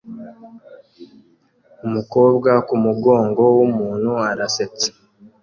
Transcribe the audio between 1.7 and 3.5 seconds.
Umukobwa kumugongo